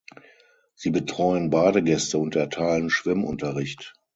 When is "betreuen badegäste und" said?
0.89-2.35